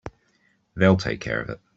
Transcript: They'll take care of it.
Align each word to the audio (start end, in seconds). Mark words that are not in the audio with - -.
They'll 0.75 0.97
take 0.97 1.19
care 1.21 1.39
of 1.39 1.49
it. 1.51 1.61